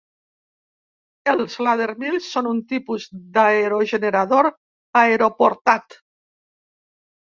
[1.33, 3.07] Els laddermills són un tipus
[3.37, 4.53] d'aerogenerador
[5.07, 6.03] aeroportat.